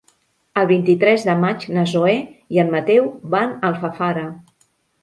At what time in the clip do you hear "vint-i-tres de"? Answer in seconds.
0.71-1.35